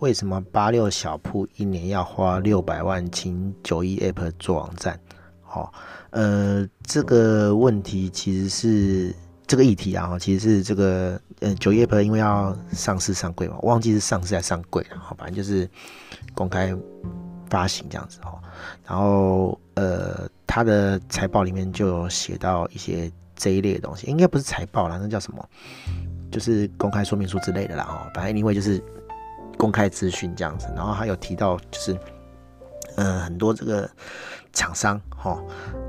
[0.00, 4.98] 为什么八六小铺一年要花六百万请九一 Apple 做网站？
[5.42, 5.72] 好，
[6.10, 9.14] 呃，这个问题其实是
[9.46, 15.66] 这个议题啊，其实是这个呃九一 Apple 因为要上市上柜嘛，忘记是上市还是上柜了，好，反正就是
[16.34, 16.76] 公开
[17.48, 18.38] 发行这样子哦。
[18.86, 25.48] 然后呃，他的财报里面就有写到一些这一类的东西，应该不是财报啦，那叫什么？
[26.30, 28.82] 就是公开说明书之类的啦，哈，反正因为就是。
[29.56, 31.98] 公开资讯这样子，然后还有提到就是，
[32.96, 33.88] 嗯、很多这个
[34.52, 35.38] 厂商哈，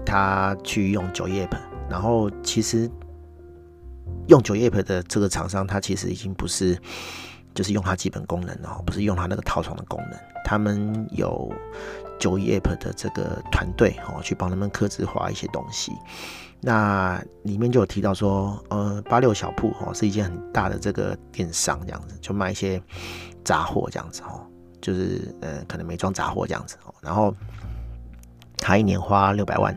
[0.06, 1.59] 他去用九叶盆
[1.90, 2.90] 然后其实
[4.28, 6.78] 用九叶盆的这个厂商，他其实已经不是
[7.54, 11.52] 就是用它基本功能哦，不是用它那个套装的功能，他们有
[12.20, 15.92] 九叶盆的这个团队哦，去帮他们刻字化一些东西。
[16.61, 22.81] 那里面就有提到说，呃，八六小铺哦，是一件很大的这个电商这样子，就卖一些。
[23.44, 24.45] 杂货这样子哦，
[24.81, 26.94] 就是呃，可能美妆杂货这样子哦。
[27.00, 27.33] 然后
[28.58, 29.73] 他一年花六百万，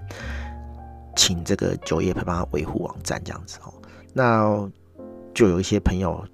[1.15, 3.73] 请这个九一 App 帮他维护网站这样子哦。
[4.13, 4.69] 那
[5.33, 6.27] 就有一些朋友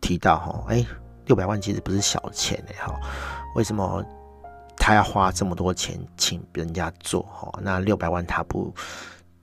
[0.00, 0.86] 提到哈，哎，
[1.26, 2.94] 六百万其实不是小钱哎哈，
[3.56, 4.00] 为什么
[4.76, 7.52] 他要花这么多钱请人家做哈？
[7.60, 8.72] 那六百万他不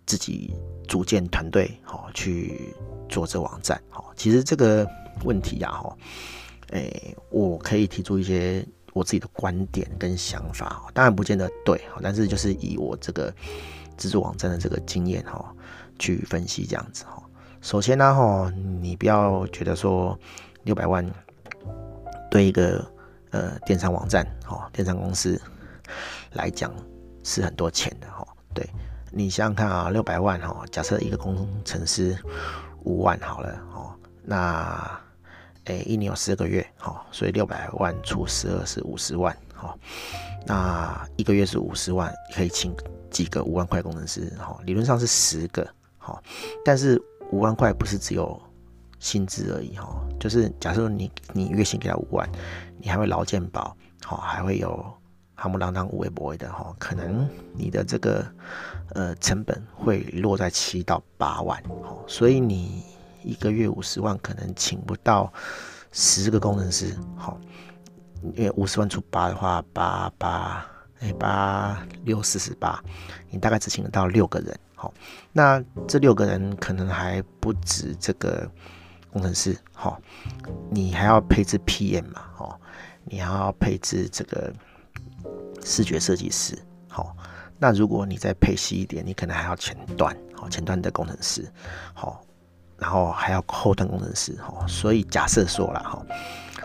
[0.05, 0.53] 自己
[0.87, 2.73] 组建团队哈去
[3.09, 4.03] 做这网站哈？
[4.15, 4.87] 其实这个
[5.23, 5.95] 问题呀哈。
[6.71, 13.33] 诶、我可以提出一些我自己的观点跟想法，当然不见得对，但是就是以我这个
[13.97, 15.53] 制作网站的这个经验哈，
[15.99, 17.21] 去分析这样子哈。
[17.59, 18.49] 首先呢哈，
[18.81, 20.17] 你不要觉得说
[20.63, 21.05] 六百万
[22.29, 22.89] 对一个
[23.31, 25.37] 呃电商网站哈，电商公司
[26.31, 26.73] 来讲
[27.21, 28.25] 是很多钱的哈。
[28.53, 28.65] 对，
[29.11, 32.17] 你想想看啊，六百万哈，假设一个工程师
[32.83, 34.99] 五万好了哦，那。
[35.65, 39.77] 诶，一年有四个月，好，所以六百万除十二是五十万，哦，
[40.43, 42.75] 那一个月是五十万，可以请
[43.11, 45.63] 几个五万块工程师，哦，理论上是十个，
[46.03, 46.19] 哦，
[46.65, 46.99] 但是
[47.31, 48.41] 五万块不是只有
[48.97, 52.27] 薪资而已，哈，就是假设你你月薪给他五万，
[52.79, 54.83] 你还会劳健保，好，还会有
[55.41, 58.25] 哈姆当当五位不会的，哈，可能你的这个
[58.93, 62.83] 呃成本会落在七到八万，好，所以你。
[63.23, 65.31] 一个月五十万，可能请不到
[65.91, 67.39] 十个工程师，好，
[68.33, 70.65] 因为五十万除八的话，八八
[71.01, 72.83] 哎八六四十八，
[73.29, 74.91] 你大概只请得到六个人，好，
[75.31, 78.49] 那这六个人可能还不止这个
[79.11, 80.01] 工程师，好，
[80.71, 82.59] 你还要配置 PM 嘛，哦，
[83.05, 84.51] 你还要配置这个
[85.63, 87.15] 视觉设计师，好，
[87.57, 91.51] 那如果你再配细一点，你可能还要前端，好，前端的工程师，
[91.93, 92.21] 好。
[92.77, 96.03] 然后还要后端工程师哈，所以假设说了哈，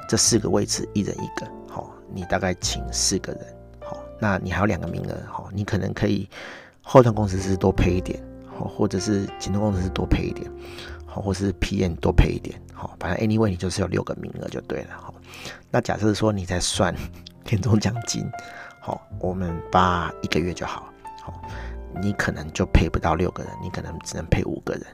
[0.08, 3.46] 这四个位置一人一个好，你大概请四个人
[3.82, 6.26] 好，那你还有两个名额哈，你可能可以
[6.80, 10.50] 后端工程师多配一点，好或者是前端工程师多配一点，
[11.04, 15.12] 好，或是 PM 多配一点，好，反正 anyway 你就是有六个名额就对了好。
[15.70, 16.94] 那假设说你在算
[17.46, 18.30] 年终奖金，
[18.80, 20.92] 好，我们发一个月就好，
[21.22, 21.42] 好，
[22.00, 24.84] 你可能就配不到六个人，你可能只能配五个人。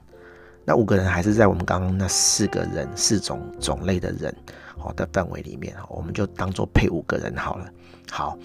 [0.65, 4.33] 那五个人还是在我们刚刚那四个人四种种类的人
[4.79, 7.69] 好的范围里面，我们就当做配五个人好了。
[8.11, 8.39] 好，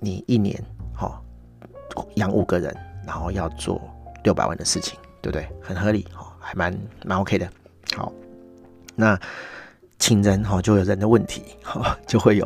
[0.00, 0.60] 你一年
[0.92, 1.22] 好
[2.16, 2.76] 养五个人，
[3.06, 3.80] 然后要做
[4.24, 5.48] 六百万的事情，对不对？
[5.62, 7.48] 很合理，好，还蛮蛮 OK 的。
[7.94, 8.12] 好，
[8.96, 9.16] 那
[10.04, 12.44] 请人哈就有人的问题，哈 就会有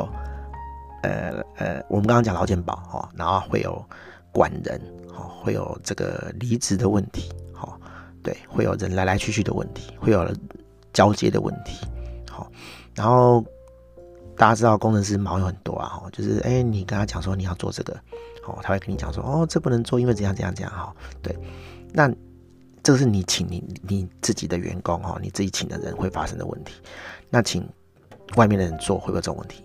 [1.03, 3.85] 呃呃，我们刚刚讲劳健保哈，然后会有
[4.31, 4.81] 管人，
[5.13, 7.77] 哈会有这个离职的问题，哈。
[8.23, 10.25] 对，会有人来来去去的问题，会有
[10.93, 11.85] 交接的问题，
[12.31, 12.49] 好，
[12.95, 13.45] 然后
[14.37, 17.99] 大家知道工程师毛有很多啊，就是哎，你跟他讲说你要做这个，
[18.41, 21.37] 好，他会跟你讲说哦，这不能做，因为怎样怎样怎样，哈，对，
[21.93, 22.09] 那
[22.83, 26.75] 这个是你请你你自己的员工哈，你自己请的人会发生的问题，
[27.31, 27.69] 那请
[28.37, 29.63] 外面的人做会不会这种问题？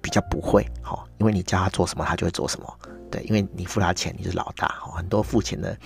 [0.00, 2.78] 比较不会，哈，因为你叫他做什么，他就会做什么，
[3.10, 5.76] 对，因为你付他钱，你是老大，哦，很多付钱的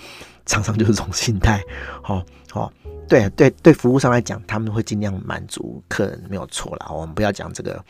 [0.45, 1.61] 厂商就是这种心态，
[2.03, 2.23] 哦
[2.53, 2.71] 哦，
[3.09, 7.83] 对对对，服务商来讲，他们会尽量满足客人，没有错啦，我们不要讲这个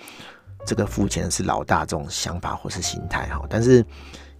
[0.65, 3.85] 这个付钱是老大这种想法或是心态哈，但是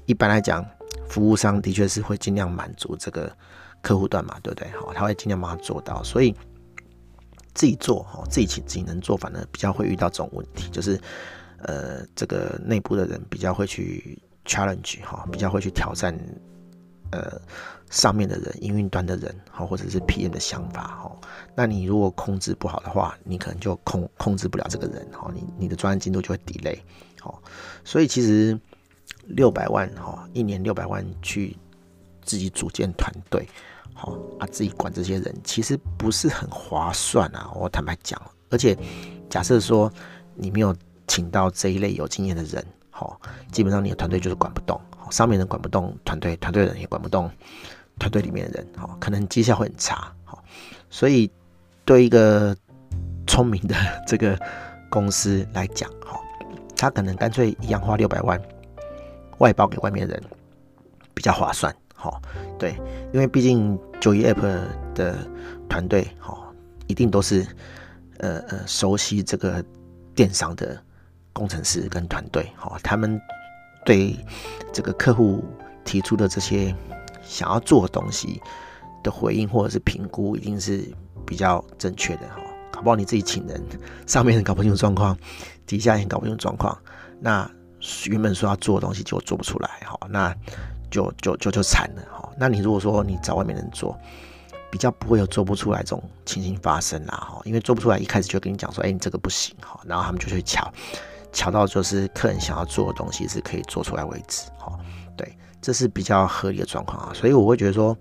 [0.06, 0.66] 一般来讲，
[1.10, 3.32] 服务商的确是会尽量满足这个
[3.84, 4.68] 客户端嘛，对不对？
[4.72, 6.36] 好，他会尽量帮他做到，所以。
[7.56, 11.00] 自己做哈，自己请自己能做，反而比较会遇到这种问题，就是
[11.60, 16.18] 呃，这个内部的人比较会去 challenge 哈，比较会去挑战
[17.12, 17.40] 呃
[17.92, 21.16] 上面的人、营运端的人哈，或者是 PM 的想法哈。
[21.54, 26.80] 那你如果控制不好的话，你可能就控控制不了这个人哈，你你的专案进度就会 delay
[27.22, 27.40] 好。
[27.84, 28.60] 所以其实
[29.28, 31.56] 六百万哈，一年六百万去
[32.24, 33.48] 自己组建团队。
[33.96, 37.52] 好啊，自己管这些人其实不是很划算啊。
[37.54, 38.76] 我坦白讲，而且
[39.30, 39.92] 假设说
[40.34, 40.76] 你没有
[41.08, 43.22] 请到这一类有经验的人，好，
[43.52, 44.82] 基本上你的团队就是管不动，
[45.12, 47.30] 上面人管不动团队，团队人也管不动
[48.00, 50.12] 团队里面的人，好，可能绩效会很差。
[50.26, 50.44] 好，
[50.90, 51.30] 所以
[51.86, 52.58] 对一个
[53.28, 53.76] 聪明的
[54.08, 54.38] 这个
[54.90, 56.20] 公司来讲，好，
[56.76, 58.42] 他可能干脆一样花六百万
[59.38, 60.22] 外包给外面人
[61.14, 61.74] 比较划算。
[62.04, 62.22] 好，
[62.60, 62.76] 对，
[63.14, 64.42] 因为毕竟九一 App
[64.94, 65.16] 的
[65.70, 66.54] 团队，好，
[66.86, 67.48] 一定都是
[68.18, 69.64] 呃呃熟悉这个
[70.14, 70.78] 电商的
[71.32, 73.18] 工程师跟团队，好，他们
[73.86, 74.18] 对
[74.74, 75.46] 这个客户
[75.86, 76.76] 提出的这些
[77.24, 78.42] 想要做的东西
[79.02, 80.84] 的回应或者是评估，一定是
[81.26, 83.64] 比较正确的，哈，搞不好你自己请人，
[84.06, 85.18] 上面搞不清楚状况，
[85.66, 86.78] 底下人搞不清楚状况，
[87.22, 87.50] 那
[88.08, 90.36] 原本说要做的东西就做不出来，好，那。
[90.94, 92.30] 就就就就惨了哈。
[92.38, 93.98] 那你如果说你找外面人做，
[94.72, 97.42] 比较不会有做不出来这种情形发生啦哈。
[97.46, 99.80] 因为做不出来，一开始就跟你讲说，哎，你这个不行哈。
[99.88, 100.72] 然后他们就去瞧，
[101.32, 104.78] 瞧到就是客人想要做的东西是可以做出来为止哈。
[105.18, 107.12] 对，这是比较合理的状况啊。
[107.12, 107.98] 所以我会觉得说，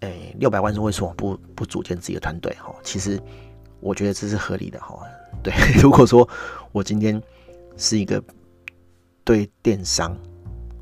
[0.00, 2.74] 哎，六百万是为什么不不组建自己的团队哈？
[2.82, 3.18] 其实
[3.80, 4.94] 我觉得这是合理的哈。
[5.42, 6.28] 对， 如果说
[6.70, 7.18] 我今天
[7.78, 8.22] 是一个
[9.24, 10.14] 对电商。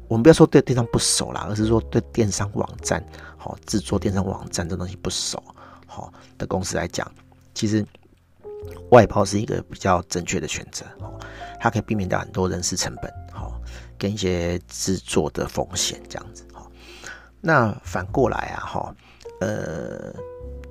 [0.09, 3.05] 我们不要说对电商不熟啦，而是说对电商网站，
[3.37, 5.43] 好制作电商网站这东西不熟，
[5.87, 7.07] 好的公司来讲，
[7.55, 7.85] 其实
[8.91, 11.21] 外包是一个比较正确的选择，哦，
[11.61, 13.61] 它可以避免掉很多人事成本，好
[13.99, 16.73] 跟一些制作的风险这样子，好。
[17.43, 18.97] 那反过来啊，哈，
[19.41, 20.11] 呃，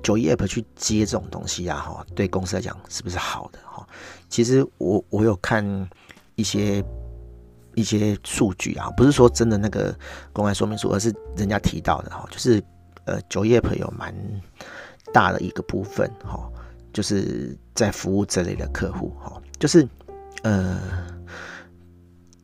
[0.02, 3.60] 九一 App 去接这种东西啊，哈，对公司来讲是不是好的？
[3.64, 3.86] 哈，
[4.28, 5.88] 其实我我有看
[6.34, 6.84] 一些。
[7.78, 9.96] 一些数据啊，不是说真的那个
[10.32, 12.60] 公开说明书，而是人家提到的哈，就是
[13.04, 14.12] 呃，九一 App 有蛮
[15.12, 16.50] 大的一个部分哈，
[16.92, 19.86] 就是在服务这类的客户哈，就是
[20.42, 20.80] 呃，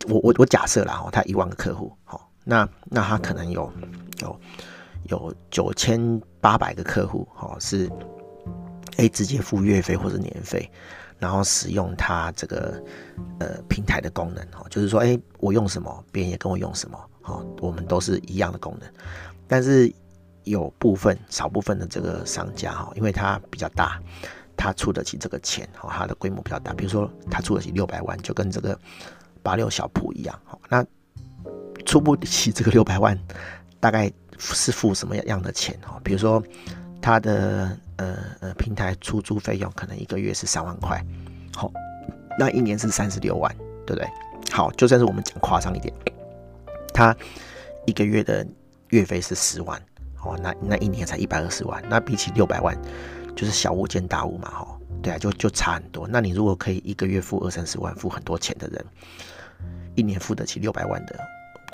[0.06, 3.72] 我我我假设啦哈，他一万个客户哈，那那他可能有
[4.20, 4.40] 有
[5.08, 7.90] 有九千八百个客户哈，是
[8.98, 10.70] 诶直接付月费或者年费。
[11.24, 12.78] 然后使用它这个
[13.38, 18.86] 呃平台的功能哈，就是说，哎，我用什么，别人也跟我用什么，哈，我们都是一样的功能。
[19.48, 19.90] 但是
[20.42, 23.98] 有部分少部分的这个商家哈，因为它比较大，
[24.54, 28.78] 他出得起这个钱哈，它的规模比较大，比如说他出得起六百万，就跟这个
[29.42, 30.38] 八六小铺一样，
[30.68, 30.84] 那
[31.86, 33.18] 出不起这个六百万，
[33.80, 35.98] 大概是付什么样的钱哈？
[36.04, 36.42] 比如说
[37.00, 37.74] 他的。
[37.96, 41.04] 呃呃，平台出租费用可能一个月是三万块，
[41.54, 41.70] 好，
[42.38, 43.54] 那一年是三十六万，
[43.86, 44.08] 对不对？
[44.50, 45.94] 好，就算是我们讲夸张一点，
[46.92, 47.16] 他
[47.86, 48.46] 一个月的
[48.88, 49.80] 月费是十万，
[50.22, 52.76] 哦，那那一年才一百二十万，那比起六百万，
[53.36, 56.08] 就是小巫见大巫嘛，哈，对啊，就就差很多。
[56.08, 58.84] 那你如果可以一个月付二三十万，付很多钱的人，
[59.94, 61.18] 一年付得起六百万的，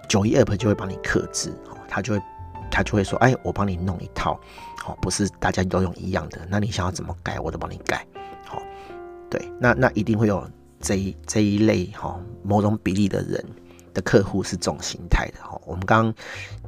[0.08, 2.22] 九一 App 就会帮你克制，哦，他就会。
[2.70, 4.40] 他就会说：“哎，我帮你弄一套，
[4.78, 6.46] 好，不是大家都用一样的。
[6.48, 8.06] 那你想要怎么改，我都帮你改，
[8.46, 8.62] 好，
[9.28, 10.48] 对，那那一定会有
[10.80, 13.44] 这一这一类哈某种比例的人
[13.92, 15.60] 的客户是这种形态的哈。
[15.66, 16.14] 我们刚刚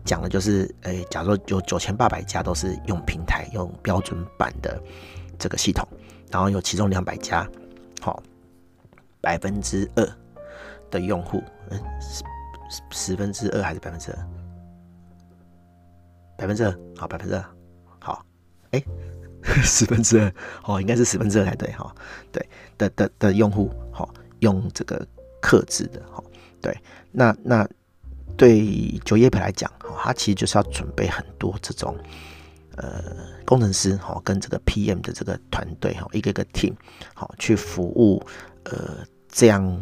[0.05, 4.83] 讲的就是，哎，假如有九千八百家都是用平台用标准版的
[5.39, 5.87] 这个系统，
[6.31, 7.49] 然后有其中两百家，
[8.01, 8.23] 好，
[9.21, 10.07] 百分之二
[10.91, 12.23] 的用户，嗯，十
[12.91, 14.19] 十分之二还是百分之二？”
[16.43, 17.45] 百分之二，好，百分之二，
[18.01, 18.27] 好，
[18.73, 18.83] 哎，
[19.63, 20.35] 十分之二，
[20.65, 21.95] 哦，应该是十分之二才对，哈，
[22.33, 22.45] 对
[22.77, 25.07] 的的的用户，好，用这个
[25.41, 26.21] 克制的，哈，
[26.61, 26.77] 对，
[27.13, 27.69] 那那
[28.37, 31.97] 对九一 App 来讲，哈，它其实就是要准备很多这种
[32.75, 33.01] 呃
[33.45, 36.75] 工程师，哈，跟这个 PM 的这个团队，哈，一个一个 team，
[37.15, 38.21] 好，去服务
[38.65, 39.81] 呃这样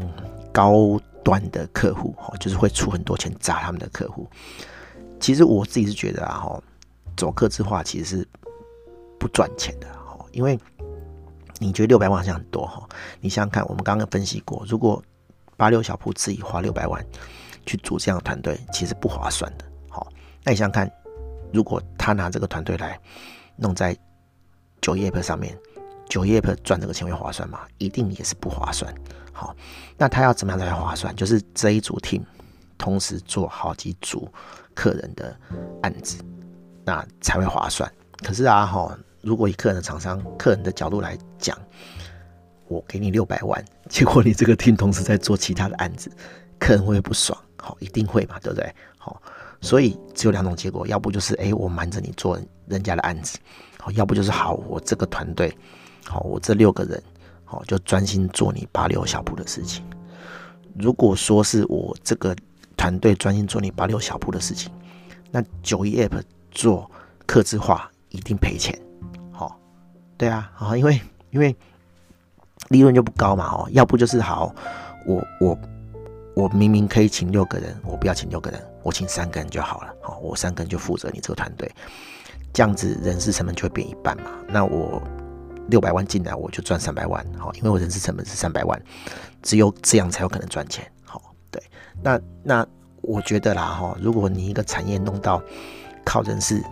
[0.52, 4.28] 高端的客户，哈，就是会出很多钱砸他们的客户。
[5.20, 6.62] 其实我自己是觉得啊，哈，
[7.16, 8.28] 走客制化其实是
[9.18, 10.58] 不赚钱的，哈，因为
[11.58, 12.88] 你觉得六百万好像很多，哈，
[13.20, 15.02] 你想想看，我们刚刚分析过，如果
[15.56, 17.04] 八六小铺自己花六百万
[17.66, 20.10] 去组这样的团队，其实不划算的，好，
[20.42, 20.90] 那你想想看，
[21.52, 22.98] 如果他拿这个团队来
[23.56, 23.94] 弄在
[24.80, 25.54] 九一 App 上面，
[26.08, 27.60] 九一 App 赚这个钱会划算吗？
[27.76, 28.92] 一定也是不划算。
[29.32, 29.54] 好，
[29.98, 31.14] 那他要怎么样才划算？
[31.14, 32.22] 就是这一组 team
[32.78, 34.26] 同时做好几组
[34.80, 35.36] 客人的
[35.82, 36.24] 案子，
[36.86, 37.92] 那才会划算。
[38.24, 41.54] 可是啊，哈，如果以客人的厂商、客人的角度来讲，
[42.66, 46.10] 我给你六百万， 结果你这个厅同时在做其他的案子，
[46.58, 47.38] 客人会不爽？
[47.58, 48.74] 好，一定会嘛，对不对？
[48.96, 49.20] 好，
[49.60, 53.38] 所以只有两种结果，要不就是哎，我瞒着你做人家的案子，
[53.78, 55.54] 好，要不就是好，我这个团队，
[56.06, 57.02] 好，我这六个人。
[57.44, 59.84] 好，就专心做你八六小铺的事情。
[60.78, 62.34] 如果说是我这个
[62.80, 64.72] 团队专心做你八六小铺的事情，
[65.30, 66.90] 那九一 App 做
[67.26, 68.74] 客制化一定赔钱。
[69.30, 69.60] 好，
[70.16, 71.54] 对啊，啊，因为因为
[72.70, 73.44] 利润就不高嘛。
[73.52, 74.54] 哦，要不就是好，
[75.04, 75.58] 我我
[76.34, 79.94] 我明明可以请六个人，我不要请六个人，我请三个人就好了。
[80.00, 81.70] 好，我三个人就负责你这个团队，
[82.50, 84.30] 这样子人事成本就会变一半嘛。
[84.48, 85.02] 那我。
[85.68, 88.82] 六百万进来，我就赚三百万，好，因为我人事成本是三百万，
[89.40, 90.90] 只有这样才有可能赚钱，
[92.02, 92.66] 那那
[93.02, 95.42] 我觉得啦，哈，如果你一个产业弄到
[96.04, 96.62] 靠人事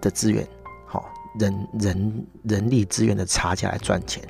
[0.00, 0.46] 的资源，
[0.86, 4.22] 好，人人人力资源的差价来赚钱，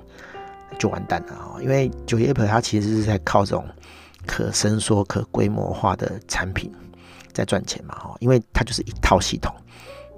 [0.78, 3.64] 就完蛋了，哈，因为九业 App 它其实是在靠这种
[4.26, 6.72] 可伸缩、可规模化的产品
[7.32, 9.54] 在赚钱嘛，哈，因为它就是一套系统，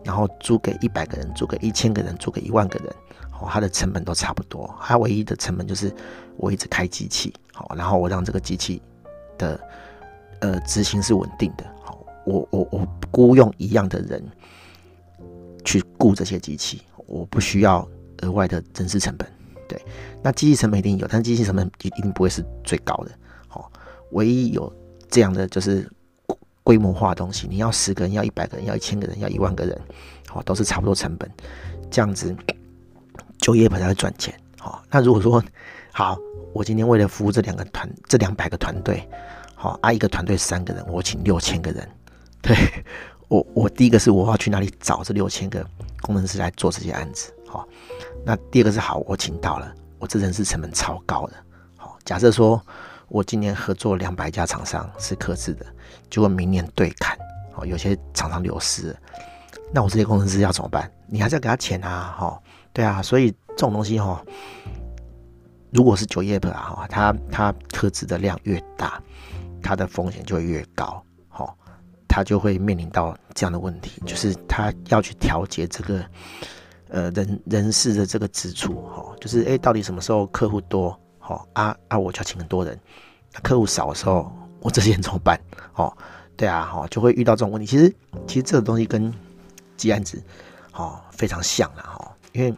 [0.05, 2.95] 然后租给一百个人，租给一千个人，租给一万个人。
[3.45, 5.93] 它的成本都差不多，它唯一的成本就是
[6.37, 8.81] 我一直开机器，好，然后我让这个机器
[9.43, 9.61] 的
[10.41, 14.23] 呃执行是稳定的，好，我我我雇佣一样的人
[15.65, 17.89] 去雇这些机器，我不需要
[18.23, 19.27] 额外的人事成本，
[19.69, 19.81] 对，
[20.23, 23.11] 那机器成本一定有，但是机器成本一定不会是最高的，
[23.49, 23.71] 好，
[24.13, 24.73] 唯一有
[25.11, 25.91] 这样的就是
[26.63, 29.81] 规模化的东西，你要十个人，要一百个人，要一千个人，要一万个人，
[30.29, 31.31] 好，都是差不多成本，
[31.91, 32.35] 这样子。
[33.39, 35.43] 就业才会赚钱，好，那如果说
[35.91, 36.17] 好，
[36.53, 39.09] 我今天为了服务这两个团，这两百个团队，
[39.55, 41.89] 好，啊，一个团队三个人，我请六千个人，
[42.41, 42.57] 对
[43.29, 45.67] 我，我第一个是我要去哪里找这六千个
[46.03, 47.67] 工程师来做这些案子，好，
[48.25, 51.35] 那第二个是好，我请到了，我这人事成本超高的，
[51.77, 52.61] 好，假设说
[53.09, 55.65] 我今年合作两百家厂商是克制的，
[56.11, 57.17] 结果明年对砍，
[57.53, 58.95] 好，有些厂商流失，
[59.73, 60.91] 那我这些工程师要怎么办？
[61.07, 62.39] 你还是要给他钱啊，哈。
[62.75, 64.25] 对啊，所以这种东西哈，
[65.73, 69.03] 如果是九业 App 啊哈，它它客制的量越大，
[69.63, 71.53] 它的风险就会越高，哈，
[72.07, 76.05] 它就会面临到这样的问题，就是它要去调节这个
[76.89, 82.79] 呃人人事的这个支出，哈，就是哎，到底什么时候客户多，哈啊啊，我就要请很多人，
[83.43, 85.41] 客户少的时候，我这些人怎么办？
[85.75, 85.91] 哦，
[86.37, 87.67] 对啊，哈，就会遇到这种问题。
[87.67, 87.95] 其实
[88.27, 89.11] 其实这个东西跟
[89.79, 90.23] 接案子，
[90.75, 92.15] 哦，非常像了哈。
[92.33, 92.55] 因为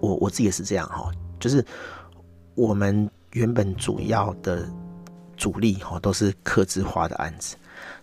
[0.00, 1.64] 我我自己也是这样哈，就是
[2.56, 4.66] 我们原本主要的
[5.36, 7.54] 主力哈都是客制化的案子，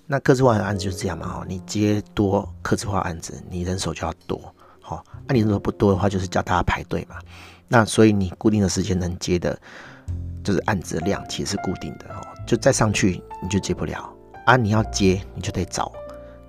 [0.06, 4.40] 那客制化的案子就是这样嘛哈，你接多客制化案子，你人手就要多，
[4.80, 7.16] 好，那你人手不多的话，就是叫大家排队嘛，
[7.68, 9.60] 那所以你固定的时间能接的，
[10.44, 14.08] 就是案子的量其实是固定的哦，就再上去你就接不了
[14.46, 15.92] 啊，你要接你就得找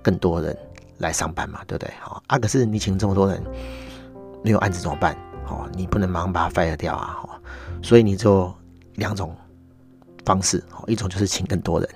[0.02, 0.54] 更多人
[0.98, 1.90] 来上班嘛，对不对？
[2.00, 3.42] 好啊，可是你请这么多人。
[4.44, 5.16] 没有案子怎么办？
[5.46, 7.18] 哦，你不能马上把它 fire 掉啊！
[7.22, 7.30] 哦，
[7.82, 8.52] 所以你就
[8.94, 9.34] 两种
[10.24, 11.88] 方式，哦，一种就是请更多人，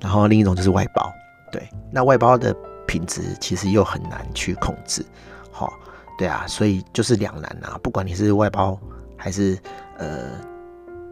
[0.00, 1.10] 然后另一种就是外包。
[1.50, 2.54] 对，那外包的
[2.86, 5.04] 品质其实又很难去控制，
[5.50, 5.72] 好，
[6.18, 7.78] 对啊，所以就是两难啊。
[7.82, 8.78] 不管你是外包
[9.16, 9.58] 还是
[9.98, 10.30] 呃，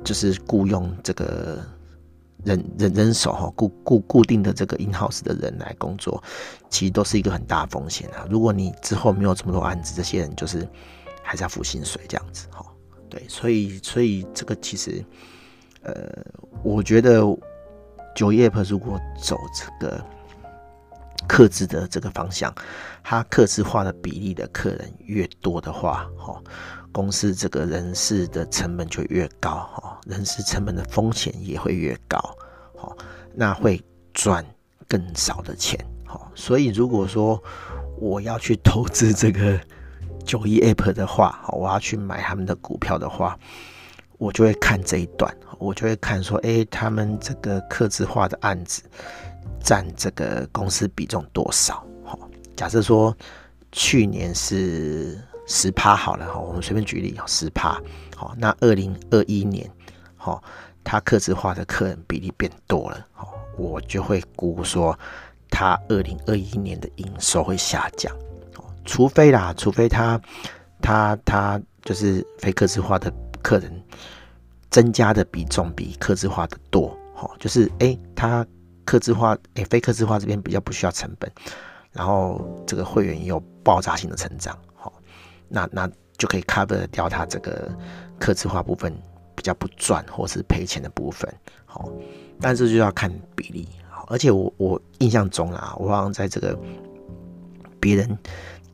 [0.02, 1.58] 就是雇佣这个。
[2.42, 6.22] 人人人手哈固固固定的这个 in house 的人来工作，
[6.70, 8.24] 其实都是一个很大风险啊。
[8.30, 10.66] 如果你之后没有这么多案子，这些人就是
[11.30, 12.66] 还是要付薪水这样子哈。
[13.08, 15.04] 对，所以所以这个其实，
[15.82, 15.94] 呃，
[16.64, 17.22] 我觉得
[18.16, 20.04] 九叶如果走这个
[21.28, 22.52] 克制的这个方向，
[23.04, 26.42] 它克制化的比例的客人越多的话，哈。
[26.92, 32.18] 公司这个人事的成本就越高哈，人事成本的风险也会越高，
[32.76, 32.96] 好，
[33.32, 33.80] 那会
[34.12, 34.44] 赚
[34.88, 37.40] 更少的钱，好，所以如果说
[37.96, 39.60] 我要去投资这个
[40.30, 43.36] 九一 App 的话，我要去买他们的股票的话，
[44.16, 48.80] 我就会看这一段，我就会看说，哎，他们这个客制化的案子
[49.60, 51.84] 占这个公司比重多少？
[52.04, 52.16] 好，
[52.56, 53.12] 假设说
[53.72, 57.82] 去年是十趴好了，哈，我们随便举例，十趴，
[58.14, 59.68] 好，那二零二一年，
[60.16, 60.40] 好，
[60.84, 64.96] 他客制化的客人比例变多了，好，我就会估说，
[65.50, 68.14] 他二零二一年的营收会下降，
[68.90, 70.20] 除非啦，除非他
[70.82, 73.12] 他他就是非客制化的。
[73.42, 73.72] 客人
[74.68, 78.46] 增加的比重比客制化的多，好，就是诶，他
[78.84, 81.32] 客制化诶，非客制化这边比较不需要成本，
[81.90, 84.92] 然后这个会员也有爆炸性的成长，好，
[85.48, 87.74] 那那就可以 cover 掉他这个
[88.18, 88.94] 客制化部分
[89.34, 91.90] 比较不赚或是赔钱的部分，好，
[92.42, 96.54] 但是就要看比例，好，而且我我印象中啊，我好像在这个
[97.80, 98.18] 别人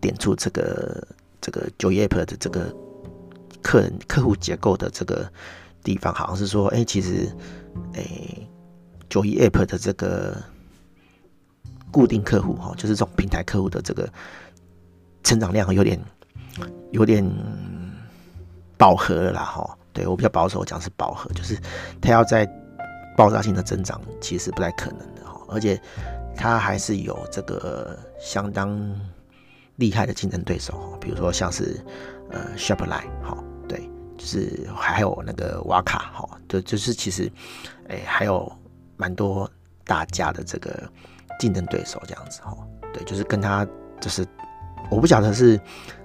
[0.07, 1.07] 点出这个
[1.41, 2.75] 这个 91APP 的这个。
[3.63, 5.29] 客人客户结构的这个
[5.83, 7.29] 地方，好像是说，哎、其实，
[7.95, 8.49] 哎、欸，
[9.09, 10.41] 九一 App 的这个
[11.91, 14.09] 固定客户哈，就是这种平台客户的这个
[15.25, 16.01] 成长量有点
[16.93, 17.29] 有点
[18.79, 19.77] 饱和了啦哈。
[19.93, 21.59] 对，我比较保守讲是饱和，就是
[22.01, 22.49] 它要在
[23.17, 25.41] 爆炸性的增长，其实不太可能的哈。
[25.49, 25.81] 而且
[26.37, 28.79] 它还是有这个相当
[29.77, 31.81] 厉害的竞争对手，比如说像是
[32.31, 33.09] 呃 Shopline
[33.69, 33.89] 对。
[34.19, 37.31] 就是还有那个瓦卡哈，就就是其实，
[37.89, 38.51] 哎、还有
[38.97, 39.49] 蛮多
[39.85, 40.91] 大家的这个
[41.39, 42.57] 竞争对手这样子哈，
[42.95, 43.67] 对，就是跟他
[44.01, 44.27] 就是
[44.91, 45.61] 我不晓得是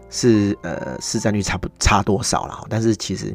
[0.10, 3.34] 是呃市占率差不差多少了，但是其实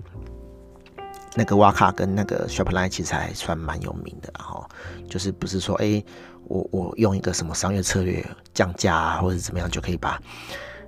[1.35, 4.69] 那个瓦卡跟那个 Shopline 其实还算蛮有名的哈，
[5.09, 6.05] 就是不是说哎、
[6.49, 8.25] 我我用一个什么商业策略
[8.55, 10.21] 降价啊，或者怎么样就可以把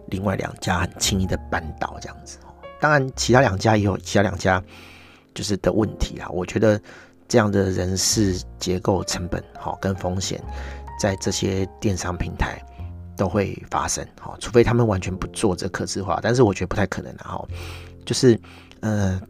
[0.06, 2.38] 另外两家很轻易的扳倒这样子。
[2.80, 4.62] 当然，其他两家也有其他两家
[5.34, 6.28] 就是的问题啊。
[6.30, 6.80] 我觉得
[7.26, 10.42] 这样的人事结构成本好跟风险，
[11.00, 12.62] 在这些电商平台
[13.16, 17.44] 都会发生好，除非他们完全不做这客制化，但是我觉得不太可能的哈。
[18.06, 18.40] 就是
[18.80, 19.20] 呃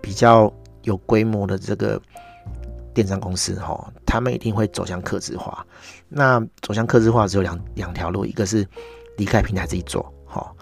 [0.00, 0.52] 比较
[0.82, 2.00] 有规模的这个
[2.98, 5.64] 电商公司哈，他们一定会走向客制化。
[6.08, 8.66] 那走向客制化只有两两条路，一个是
[9.16, 10.56] 离开平台自己做好，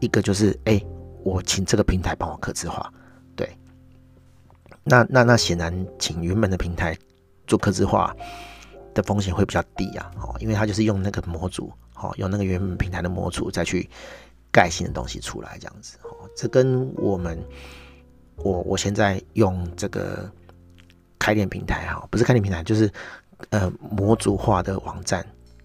[0.00, 0.80] 一个就是哎。
[1.24, 2.92] 我请这个平台帮我客制化，
[3.36, 3.48] 对，
[4.82, 6.98] 那那那显然请原本的平台
[7.46, 8.12] 做客制化
[8.92, 13.88] 的风险会比较低啊，哦，因为他就是用那个模组，哦，用那个原本平台的模组再去
[14.50, 17.38] 盖新的东西出来，这样子，哦，这跟我们
[18.34, 20.28] 我我现在用这个
[21.22, 22.90] 开店平台哈，不是开店平台，就是
[23.50, 25.24] 呃模组化的网站。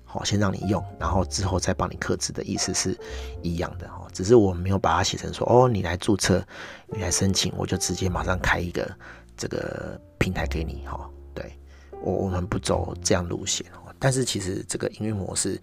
[0.09, 2.97] 好，先让你用，然后之后再帮你客制的意思是
[3.41, 6.41] 一样的哈，只是我没有把它写成说哦，你来注册，
[6.85, 8.89] 你来申请，我就直接马上开一个
[9.35, 11.09] 这个平台给你哈。
[11.33, 11.59] 对，
[12.01, 13.65] 我我们不走这样路线，
[13.99, 15.59] 但是其实这个营运模式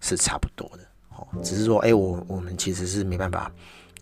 [0.00, 0.82] 是差不多的
[1.16, 3.50] 哦，只是说哎，我我们其实是没办法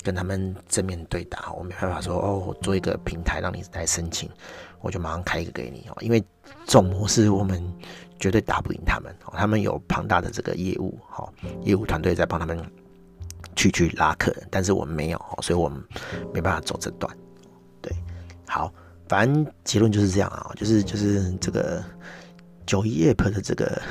[0.04, 4.30] 跟他们正面对打，我没办法说哦，我做一个平台让你来申请，
[4.80, 6.20] 我就马上开一个给你哦，因为
[6.66, 7.60] 这种模式我们。
[8.20, 11.28] 绝对打不赢他们，他们有庞大的这个业务，哈，
[11.62, 12.58] 业务团队在帮他们
[13.56, 15.82] 去去拉客人，但是我们没有，所以我们
[16.32, 17.14] 没办法走这段。
[17.82, 17.92] 对，
[18.46, 18.72] 好，
[19.08, 21.84] 反正结论就是这样啊，就是就是这个
[22.64, 23.82] 九一 app 的这个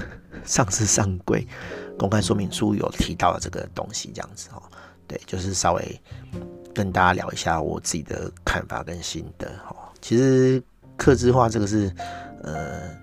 [0.45, 1.45] 上市上柜
[1.99, 4.63] 公开说明书有提到这个东西，这样子哦，
[5.07, 6.01] 对，就是稍微
[6.73, 10.61] 跟大家聊一下我自己的看法跟心得，哈，其实
[10.97, 11.91] 客制化这个是，
[12.43, 13.01] 呃。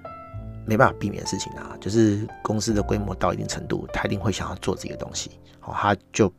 [0.67, 6.33] 没办法避免的事情啊，就是公司的规模到一定程度，他一定会想要做自己的东西，好，他就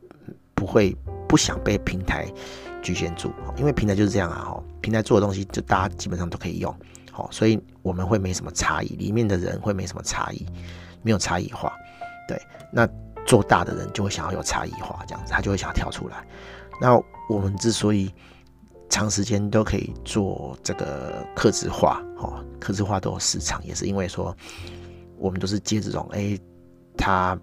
[0.56, 0.95] 不会
[1.28, 2.32] 不想被平台
[2.82, 6.74] 局限住，因为平台就是这样啊，哈，平台做的东西就大家基本上都可以用，
[7.12, 10.45] 好，所以我们会没什么差异，里面的人会没什么差异，
[11.02, 11.74] 没有差异化，
[12.26, 12.39] 对，
[12.71, 12.88] 那
[13.26, 16.26] 做大的人就会想要有差异化，这样子他就会想要跳出来，
[16.80, 16.96] 那
[17.30, 18.14] 我们之所以。
[18.94, 24.36] 长时间都可以做这个客制化，哦，客制化都有市场，也是因为说
[25.18, 26.38] 我们都是接这种，哎、
[26.98, 27.40] 他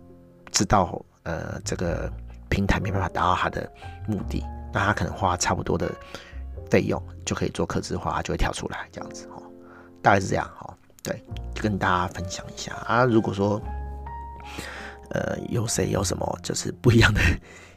[0.53, 2.13] 知道，呃，这个
[2.51, 3.67] 平台没办法达到他的
[4.07, 5.91] 目的，那他可能花差不多的
[6.71, 9.43] 费用就可以做客制化，他就会跳出来这样子，哦，
[10.03, 13.05] 大概是这样，哦，对，就跟大家分享一下啊。
[13.07, 13.59] 如果说，
[15.11, 17.21] 呃，有谁有什么就是不一样的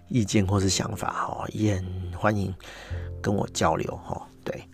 [0.08, 1.86] 意见或是想法，哦，也很
[2.18, 2.54] 欢迎。
[3.22, 4.66] 跟我交流哈，对，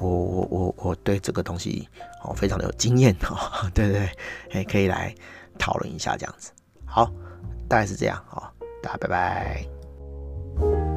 [0.00, 1.88] 我我我我对这个东西
[2.24, 4.10] 哦非常的有经验哦，对对
[4.50, 5.14] 哎，可以来
[5.58, 6.50] 讨论一下这样子，
[6.84, 7.08] 好，
[7.68, 8.42] 大概是这样，哦，
[8.82, 10.93] 大家拜拜。